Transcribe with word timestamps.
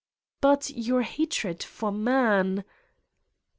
"But 0.41 0.71
your 0.71 1.03
hatred 1.03 1.61
for 1.61 1.91
man 1.91 2.63